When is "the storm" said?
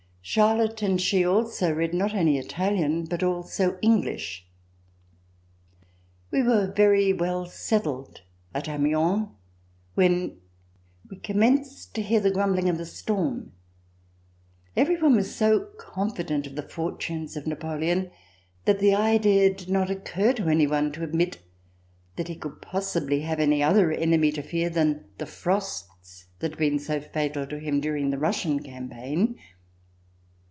12.77-13.51